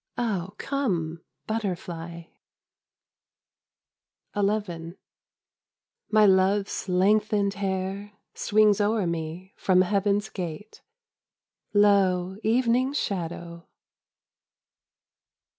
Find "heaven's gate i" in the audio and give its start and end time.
9.83-12.39